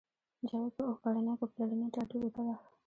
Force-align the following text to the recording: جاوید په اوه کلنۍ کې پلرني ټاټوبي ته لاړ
جاوید 0.47 0.73
په 0.77 0.81
اوه 0.85 0.97
کلنۍ 1.03 1.33
کې 1.39 1.45
پلرني 1.53 1.87
ټاټوبي 1.93 2.29
ته 2.35 2.41
لاړ 2.47 2.59